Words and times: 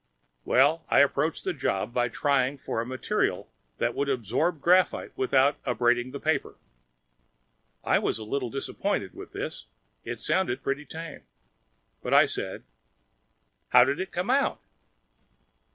Well, 0.45 0.83
I 0.89 1.01
approached 1.01 1.43
the 1.43 1.53
job 1.53 1.93
by 1.93 2.09
trying 2.09 2.57
for 2.57 2.81
a 2.81 2.85
material 2.87 3.51
that 3.77 3.93
would 3.93 4.09
absorb 4.09 4.59
graphite 4.59 5.15
without 5.15 5.59
abrading 5.63 6.11
paper." 6.21 6.55
I 7.83 7.99
was 7.99 8.17
a 8.17 8.23
little 8.23 8.49
disappointed 8.49 9.13
with 9.13 9.31
this; 9.33 9.67
it 10.03 10.19
sounded 10.19 10.63
pretty 10.63 10.85
tame. 10.85 11.21
But 12.01 12.15
I 12.15 12.25
said, 12.25 12.63
"How 13.69 13.83
did 13.83 13.99
it 13.99 14.11
come 14.11 14.31
out?" 14.31 14.59